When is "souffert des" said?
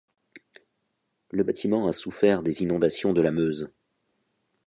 1.93-2.63